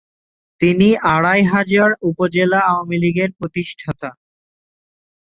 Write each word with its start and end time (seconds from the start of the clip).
তিনি 0.61 0.87
আড়াইহাজার 1.07 1.91
উপজেলা 2.01 2.59
আওয়ামীলীগের 2.71 3.29
প্রতিষ্ঠাতা। 3.37 4.09